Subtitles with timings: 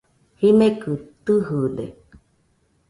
[0.39, 0.91] Jimekɨ
[1.25, 1.85] tɨjɨde